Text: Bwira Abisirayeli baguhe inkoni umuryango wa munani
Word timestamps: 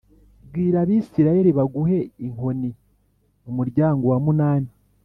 Bwira 0.47 0.77
Abisirayeli 0.83 1.51
baguhe 1.57 1.99
inkoni 2.25 2.69
umuryango 3.49 4.03
wa 4.11 4.19
munani 4.25 4.71